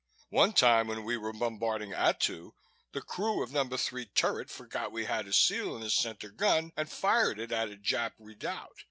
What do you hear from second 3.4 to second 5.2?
of No. 3 turret forgot we